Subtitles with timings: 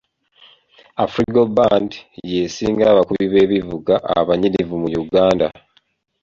[1.03, 1.91] Afrigo band
[2.31, 5.47] y'esinga abakubi b'ebivuga abamanyirivu mu Uganda.